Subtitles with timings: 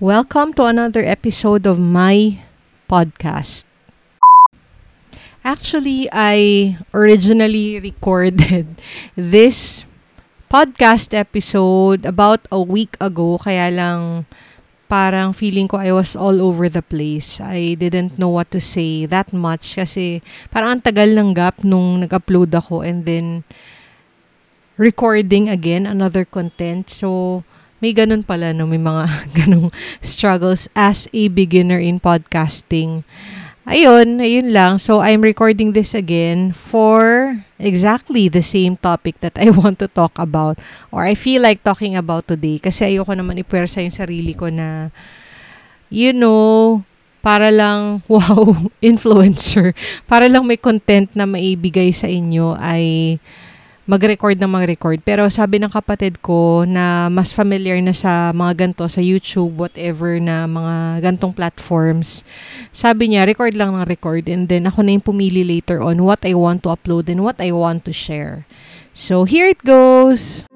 [0.00, 2.40] Welcome to another episode of my
[2.88, 3.68] podcast.
[5.44, 8.80] Actually, I originally recorded
[9.16, 9.84] this
[10.48, 14.24] podcast episode about a week ago, kaya lang
[14.90, 17.38] parang feeling ko I was all over the place.
[17.38, 20.18] I didn't know what to say that much kasi
[20.50, 23.46] parang ang tagal ng gap nung nag-upload ako and then
[24.74, 26.90] recording again another content.
[26.90, 27.40] So,
[27.78, 28.66] may ganun pala, no?
[28.66, 29.06] May mga
[29.38, 29.70] ganung
[30.02, 33.06] struggles as a beginner in podcasting.
[33.68, 34.80] Ayun, ayun lang.
[34.80, 40.16] So, I'm recording this again for exactly the same topic that I want to talk
[40.16, 40.56] about
[40.88, 44.88] or I feel like talking about today kasi ayoko naman ipwersa yung sarili ko na
[45.92, 46.80] you know,
[47.20, 49.76] para lang, wow, influencer,
[50.08, 53.18] para lang may content na maibigay sa inyo ay
[53.90, 55.02] mag-record na mag-record.
[55.02, 60.22] Pero sabi ng kapatid ko na mas familiar na sa mga ganto sa YouTube, whatever
[60.22, 62.22] na mga gantong platforms,
[62.70, 66.22] sabi niya, record lang ng record and then ako na yung pumili later on what
[66.22, 68.46] I want to upload and what I want to share.
[68.94, 70.46] So, here it goes!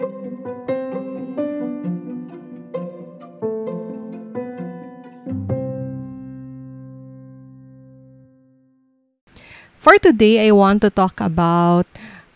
[9.84, 11.84] For today, I want to talk about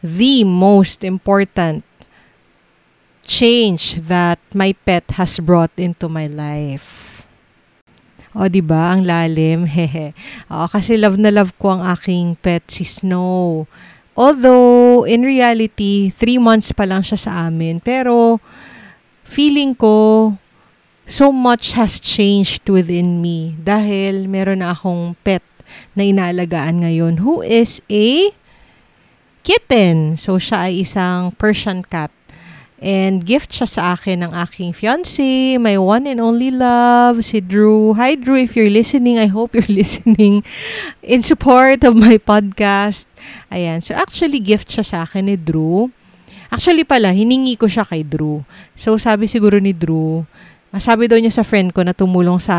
[0.03, 1.85] the most important
[3.29, 7.27] change that my pet has brought into my life.
[8.33, 8.97] O, di ba?
[8.97, 9.69] Ang lalim.
[9.77, 10.17] Hehe.
[10.49, 13.69] O, kasi love na love ko ang aking pet, si Snow.
[14.19, 17.79] Although, in reality, three months pa lang siya sa amin.
[17.79, 18.43] Pero,
[19.23, 20.35] feeling ko,
[21.07, 23.55] so much has changed within me.
[23.59, 25.45] Dahil meron na akong pet
[25.95, 28.33] na inaalagaan ngayon who is a
[29.49, 30.21] kitten.
[30.21, 32.13] So, siya ay isang Persian cat.
[32.79, 37.91] And gift siya sa akin ng aking fiancé, my one and only love, si Drew.
[37.99, 40.47] Hi Drew, if you're listening, I hope you're listening
[41.03, 43.11] in support of my podcast.
[43.51, 45.91] Ayan, so actually gift siya sa akin ni Drew.
[46.55, 48.47] Actually pala, hiningi ko siya kay Drew.
[48.79, 50.23] So sabi siguro ni Drew,
[50.79, 52.55] sabi daw niya sa friend ko na tumulong sa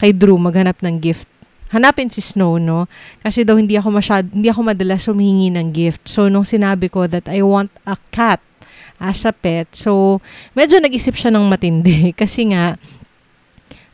[0.00, 1.28] kay Drew maghanap ng gift
[1.72, 2.86] hanapin si Snow, no?
[3.24, 6.04] Kasi daw hindi ako masyad, hindi ako madalas humingi ng gift.
[6.06, 8.38] So, nung sinabi ko that I want a cat
[9.00, 10.20] as a pet, so,
[10.52, 12.12] medyo nag-isip siya ng matindi.
[12.20, 12.76] Kasi nga,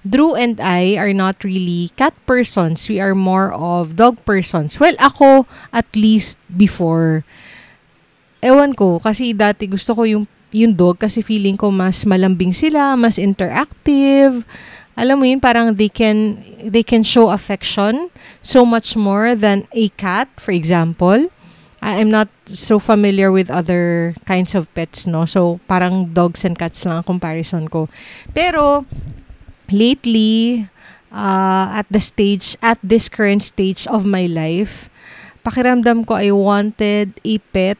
[0.06, 2.86] Drew and I are not really cat persons.
[2.88, 4.78] We are more of dog persons.
[4.78, 5.44] Well, ako,
[5.74, 7.26] at least before,
[8.40, 10.24] ewan ko, kasi dati gusto ko yung,
[10.54, 14.46] yung dog kasi feeling ko mas malambing sila, mas interactive,
[14.98, 18.10] alam mo yun, parang they can, they can show affection
[18.42, 21.30] so much more than a cat, for example.
[21.78, 25.24] I'm not so familiar with other kinds of pets, no?
[25.30, 27.86] So, parang dogs and cats lang ang comparison ko.
[28.34, 28.82] Pero,
[29.70, 30.66] lately,
[31.14, 34.90] uh, at the stage, at this current stage of my life,
[35.46, 37.78] pakiramdam ko I wanted a pet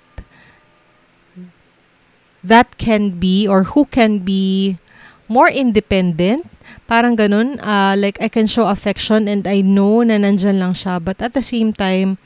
[2.45, 4.79] that can be or who can be
[5.28, 6.49] more independent.
[6.89, 10.99] Parang ganun, uh, like I can show affection and I know na nandyan lang siya.
[11.05, 12.16] But at the same time,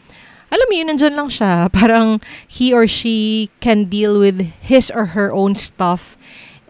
[0.55, 1.67] alam mo yun, nandyan lang siya.
[1.75, 6.17] Parang he or she can deal with his or her own stuff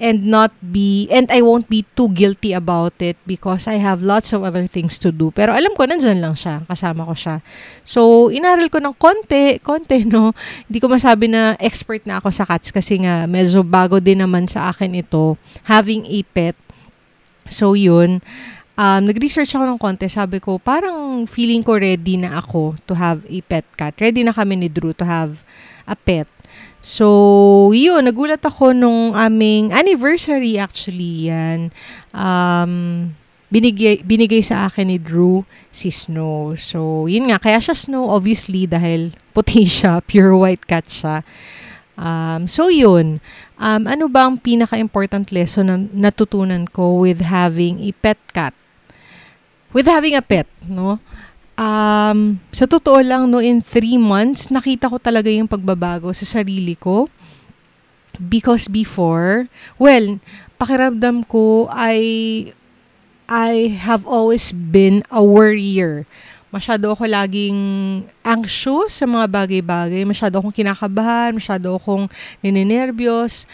[0.01, 4.33] and not be, and I won't be too guilty about it because I have lots
[4.33, 5.31] of other things to do.
[5.31, 6.65] Pero alam ko, nandyan lang siya.
[6.67, 7.45] Kasama ko siya.
[7.87, 10.33] So, inaral ko ng konti, konti, no?
[10.67, 14.49] Hindi ko masabi na expert na ako sa cats kasi nga, medyo bago din naman
[14.49, 15.37] sa akin ito,
[15.69, 16.57] having a pet.
[17.53, 18.25] So, yun.
[18.73, 20.09] Um, nag-research ako ng konti.
[20.09, 23.95] Sabi ko, parang feeling ko ready na ako to have a pet cat.
[24.01, 25.45] Ready na kami ni Drew to have
[25.85, 26.27] a pet.
[26.83, 31.71] So, yun, nagulat ako nung aming anniversary actually yan.
[32.11, 33.15] Um,
[33.55, 36.59] binigay, binigay sa akin ni Drew si Snow.
[36.59, 41.23] So, yun nga, kaya siya Snow obviously dahil puti siya, pure white cat siya.
[41.95, 43.23] Um, so, yun.
[43.63, 45.77] Um, ano ba ang pinaka-important lesson na
[46.11, 48.59] natutunan ko with having a pet cat?
[49.71, 50.99] With having a pet, no?
[51.63, 56.75] Um, sa totoo lang, no, in three months, nakita ko talaga yung pagbabago sa sarili
[56.75, 57.07] ko.
[58.19, 59.47] Because before,
[59.79, 60.19] well,
[60.59, 62.51] pakiramdam ko, I,
[63.31, 66.03] I have always been a worrier.
[66.53, 67.57] Masyado ako laging
[68.27, 70.03] anxious sa mga bagay-bagay.
[70.05, 72.11] Masyado akong kinakabahan, masyado akong
[72.45, 73.47] ninenervyos.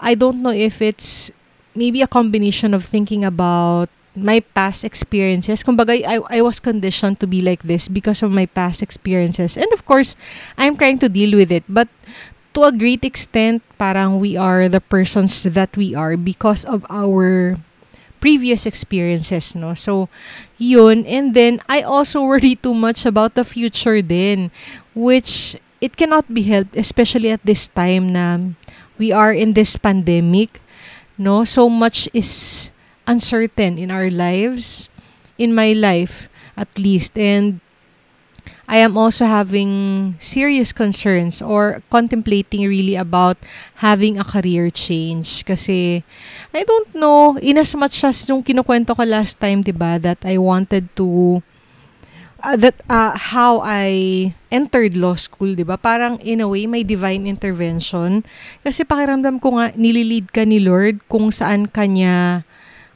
[0.00, 1.30] I don't know if it's
[1.76, 3.92] maybe a combination of thinking about
[4.22, 5.62] my past experiences.
[5.62, 9.56] Kumbaga, I, I was conditioned to be like this because of my past experiences.
[9.56, 10.16] And of course,
[10.56, 11.64] I'm trying to deal with it.
[11.68, 11.88] But
[12.54, 17.58] to a great extent, parang we are the persons that we are because of our
[18.20, 19.74] previous experiences, no?
[19.74, 20.08] So,
[20.58, 21.06] yun.
[21.06, 24.50] And then, I also worry too much about the future din,
[24.94, 28.38] which it cannot be helped, especially at this time na
[28.98, 30.60] we are in this pandemic,
[31.16, 31.44] no?
[31.44, 32.70] So much is
[33.06, 34.88] uncertain in our lives,
[35.38, 36.28] in my life
[36.60, 37.16] at least.
[37.16, 37.64] And
[38.70, 43.40] I am also having serious concerns or contemplating really about
[43.82, 45.42] having a career change.
[45.42, 46.04] Kasi,
[46.54, 50.22] I don't know, in as much as nung kinukwento ko last time, di ba, that
[50.22, 51.42] I wanted to,
[52.46, 55.74] uh, that uh, how I entered law school, di ba?
[55.74, 58.22] Parang in a way, may divine intervention.
[58.62, 62.46] Kasi pakiramdam ko nga, nililid ka ni Lord kung saan kanya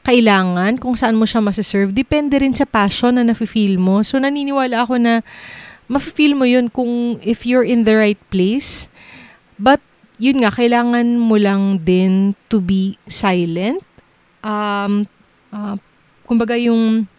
[0.05, 4.05] kailangan, kung saan mo siya masaserve, depende rin sa passion na nafe-feel mo.
[4.05, 5.25] So, naniniwala ako na
[5.89, 8.85] mafe-feel mo yun kung if you're in the right place.
[9.57, 9.81] But,
[10.21, 13.81] yun nga, kailangan mo lang din to be silent.
[14.45, 15.09] Um,
[15.49, 15.81] uh,
[16.29, 17.09] kumbaga yung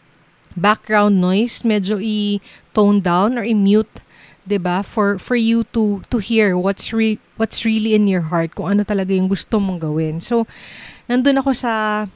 [0.55, 4.07] background noise, medyo i-tone down or i-mute
[4.47, 8.55] 'di ba for for you to to hear what's re, what's really in your heart
[8.55, 10.47] kung ano talaga yung gusto mong gawin so
[11.11, 12.07] nandun ako sa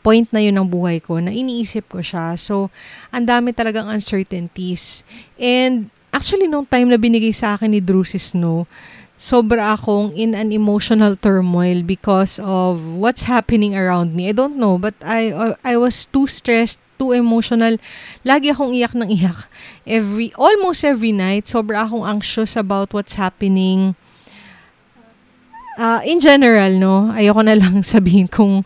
[0.00, 2.38] point na yun ng buhay ko na iniisip ko siya.
[2.38, 2.70] So,
[3.10, 5.02] ang dami talagang uncertainties.
[5.36, 8.70] And actually, nung time na binigay sa akin ni Drew Snow,
[9.20, 14.32] sobra akong in an emotional turmoil because of what's happening around me.
[14.32, 17.76] I don't know, but I I was too stressed, too emotional.
[18.24, 19.44] Lagi akong iyak ng iyak.
[19.84, 23.92] Every, almost every night, sobra akong anxious about what's happening.
[25.76, 28.64] Uh, in general, no, ayoko na lang sabihin kung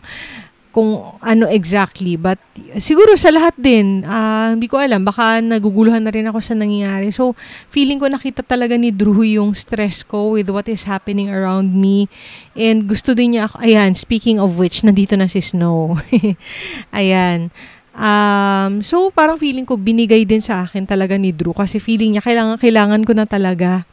[0.75, 2.19] kung ano exactly.
[2.19, 2.35] But
[2.83, 7.15] siguro sa lahat din, uh, hindi ko alam, baka naguguluhan na rin ako sa nangyayari.
[7.15, 7.31] So,
[7.71, 12.11] feeling ko nakita talaga ni Drew yung stress ko with what is happening around me.
[12.59, 15.95] And gusto din niya ako, ayan, speaking of which, nandito na si Snow.
[16.91, 17.55] ayan.
[17.95, 22.23] Um, so, parang feeling ko binigay din sa akin talaga ni Drew kasi feeling niya
[22.27, 23.87] kailangan, kailangan ko na talaga.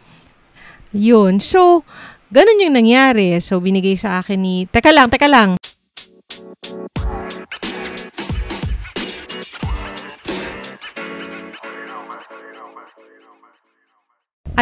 [0.90, 1.38] Yun.
[1.38, 1.86] So,
[2.34, 3.38] ganun yung nangyari.
[3.38, 5.61] So, binigay sa akin ni, teka lang, teka lang.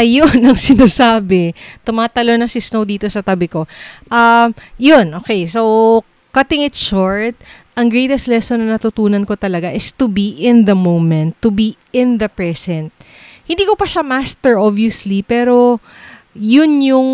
[0.00, 1.52] Ayun ang sinasabi.
[1.84, 3.68] Tumatalo na si Snow dito sa tabi ko.
[4.08, 5.44] Um, yun, okay.
[5.44, 6.00] So,
[6.32, 7.36] cutting it short,
[7.76, 11.76] ang greatest lesson na natutunan ko talaga is to be in the moment, to be
[11.92, 12.88] in the present.
[13.44, 15.84] Hindi ko pa siya master, obviously, pero
[16.32, 17.08] yun yung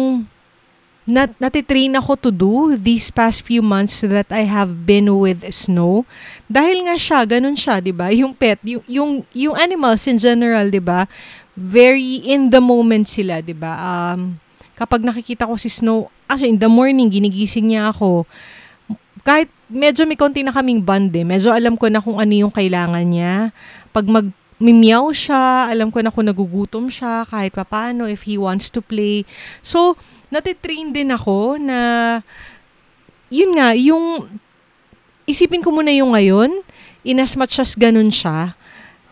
[1.07, 6.03] nat natitrain ako to do these past few months that I have been with Snow.
[6.51, 8.11] Dahil nga siya, ganun siya, 'di ba?
[8.11, 11.07] Yung pet, yung yung yung animals in general, 'di ba?
[11.55, 13.79] Very in the moment sila, 'di ba?
[13.79, 14.43] Um
[14.75, 18.27] kapag nakikita ko si Snow, actually in the morning ginigising niya ako.
[19.23, 21.23] Kahit medyo may konti na kaming bond eh.
[21.23, 23.55] Medyo alam ko na kung ano yung kailangan niya.
[23.95, 24.27] Pag mag
[24.57, 29.29] mimiyaw siya, alam ko na kung nagugutom siya, kahit paano, if he wants to play.
[29.61, 30.01] So,
[30.31, 31.79] natitrain din ako na,
[33.31, 34.27] yun nga, yung,
[35.27, 36.63] isipin ko muna yung ngayon,
[37.07, 38.55] in as much as ganun siya,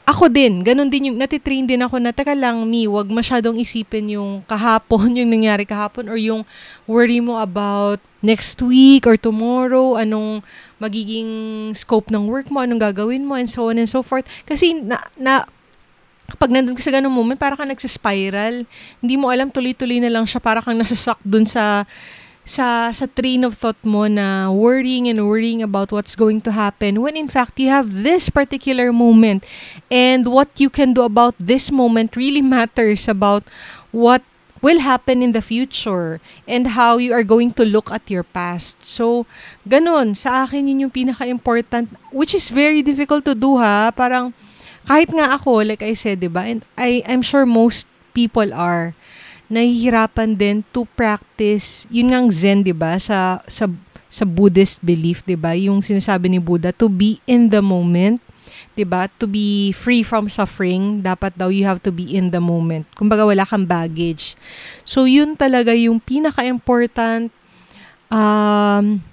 [0.05, 4.21] ako din, ganun din yung, natitrain din ako na, teka lang, mi, wag masyadong isipin
[4.21, 6.45] yung kahapon, yung nangyari kahapon, or yung
[6.85, 10.45] worry mo about next week or tomorrow, anong
[10.77, 11.29] magiging
[11.73, 14.29] scope ng work mo, anong gagawin mo, and so on and so forth.
[14.45, 15.49] Kasi na, na
[16.29, 18.65] kapag nandun ka sa ganung moment, para kang nagsispiral.
[19.01, 21.85] Hindi mo alam, tuloy-tuloy na lang siya, para kang nasasak dun sa
[22.45, 27.01] sa sa train of thought mo na worrying and worrying about what's going to happen
[27.01, 29.41] when in fact you have this particular moment
[29.89, 33.49] and what you can do about this moment really matters about
[33.97, 34.21] what
[34.65, 38.81] will happen in the future and how you are going to look at your past.
[38.81, 39.29] So,
[39.69, 40.17] ganun.
[40.17, 43.93] Sa akin, yun yung pinaka-important, which is very difficult to do ha.
[43.93, 44.33] Parang,
[44.85, 46.45] kahit nga ako, like I said, di ba?
[46.49, 48.97] And I, I'm sure most people are
[49.49, 52.97] nahihirapan din to practice, yun ngang Zen, di ba?
[52.97, 53.69] Sa, sa,
[54.09, 55.53] sa Buddhist belief, di ba?
[55.53, 58.21] Yung sinasabi ni Buddha, to be in the moment,
[58.73, 59.09] di ba?
[59.21, 62.89] To be free from suffering, dapat daw you have to be in the moment.
[62.97, 64.37] Kumbaga wala kang baggage.
[64.89, 67.29] So yun talaga yung pinaka-important
[68.09, 69.05] um,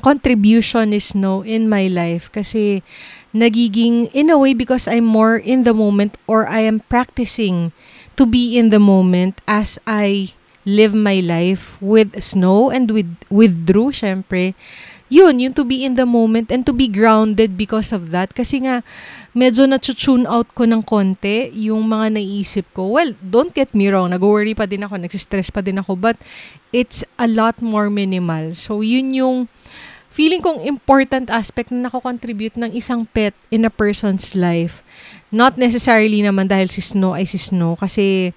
[0.00, 2.82] contribution is no in my life kasi
[3.30, 7.72] nagiging in a way because I'm more in the moment or I am practicing
[8.16, 10.34] to be in the moment as I
[10.68, 14.52] live my life with Snow and with, with Drew, syempre,
[15.08, 18.36] yun, yung to be in the moment and to be grounded because of that.
[18.36, 18.84] Kasi nga,
[19.34, 22.94] medyo na-tune out ko ng konti yung mga naisip ko.
[22.94, 26.20] Well, don't get me wrong, nag-worry pa din ako, nagsistress pa din ako, but
[26.70, 28.54] it's a lot more minimal.
[28.54, 29.50] So, yun yung
[30.10, 34.82] feeling kong important aspect na nako-contribute ng isang pet in a person's life.
[35.30, 38.34] Not necessarily naman dahil si Snow ay si Snow, kasi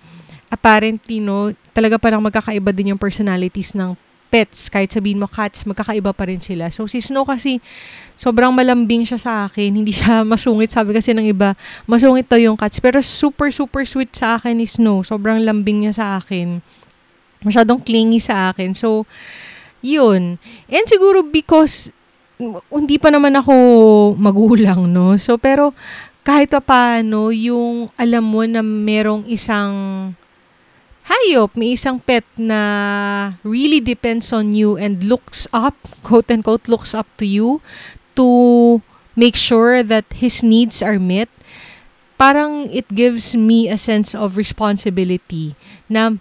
[0.54, 3.98] apparently, no, talaga parang magkakaiba din yung personalities ng
[4.34, 6.74] pets, kahit sabihin mo cats, magkakaiba pa rin sila.
[6.74, 7.62] So, si Snow kasi,
[8.18, 9.74] sobrang malambing siya sa akin.
[9.82, 10.74] Hindi siya masungit.
[10.74, 11.54] Sabi kasi ng iba,
[11.86, 12.82] masungit daw yung cats.
[12.82, 15.06] Pero super, super sweet sa akin ni Snow.
[15.06, 16.66] Sobrang lambing niya sa akin.
[17.46, 18.74] Masyadong clingy sa akin.
[18.74, 19.06] So,
[19.84, 20.40] yun.
[20.72, 21.92] And siguro because,
[22.72, 23.54] hindi pa naman ako
[24.18, 25.20] magulang, no?
[25.20, 25.76] So, pero,
[26.24, 29.76] kahit pa paano, yung alam mo na merong isang
[31.04, 36.96] hayop, may isang pet na really depends on you and looks up, quote unquote, looks
[36.96, 37.60] up to you
[38.16, 38.80] to
[39.20, 41.28] make sure that his needs are met,
[42.16, 45.60] parang it gives me a sense of responsibility
[45.92, 46.16] na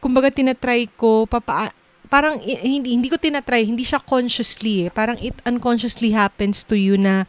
[0.00, 1.76] kumbaga tinatry ko papa
[2.14, 4.90] parang hindi hindi ko tinatry hindi siya consciously eh.
[4.94, 7.26] parang it unconsciously happens to you na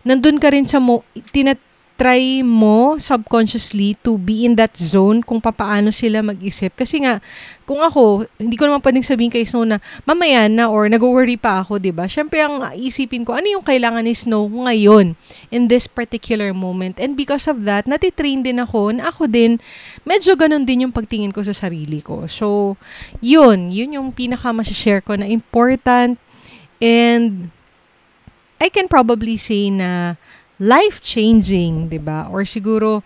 [0.00, 1.04] nandun ka rin sa mo
[1.36, 1.60] tinat
[1.98, 6.70] try mo subconsciously to be in that zone kung papaano sila mag-isip.
[6.78, 7.18] Kasi nga,
[7.66, 11.58] kung ako, hindi ko naman pwedeng sabihin kay Snow na mamaya na or nag-worry pa
[11.58, 12.04] ako, ba diba?
[12.06, 15.18] Siyempre, ang isipin ko, ano yung kailangan ni Snow ngayon
[15.50, 17.02] in this particular moment.
[17.02, 19.58] And because of that, natitrain din ako na ako din,
[20.06, 22.30] medyo ganun din yung pagtingin ko sa sarili ko.
[22.30, 22.78] So,
[23.18, 26.14] yun, yun yung pinaka share ko na important
[26.78, 27.50] and
[28.62, 30.14] I can probably say na
[30.58, 32.26] life-changing, 'di ba?
[32.30, 33.02] Or siguro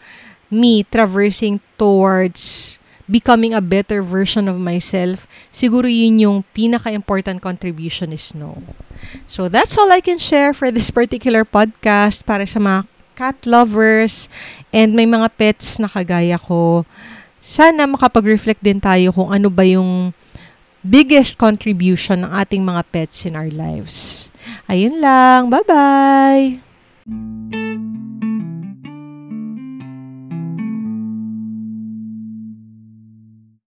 [0.53, 2.77] me traversing towards
[3.09, 8.61] becoming a better version of myself, siguro yun yung pinaka-important contribution is no.
[9.29, 14.33] So that's all I can share for this particular podcast para sa mga cat lovers
[14.73, 16.89] and may mga pets na kagaya ko.
[17.43, 20.17] Sana makapag-reflect din tayo kung ano ba yung
[20.83, 24.31] biggest contribution ng ating mga pets in our lives.
[24.71, 25.51] Ayun lang.
[25.51, 26.72] Bye-bye!
[27.09, 27.62] Thank you.